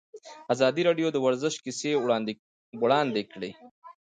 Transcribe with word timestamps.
ازادي 0.53 0.81
راډیو 0.89 1.07
د 1.11 1.17
ورزش 1.25 1.53
کیسې 1.65 1.91
وړاندې 2.81 3.21
کړي. 3.31 3.51